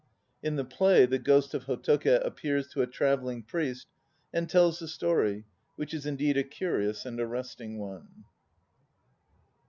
[0.41, 3.85] In the play the ghost of Hotoke appears to a "travelling priest"
[4.33, 8.23] and tells the story, which is indeed a curious and arresting one.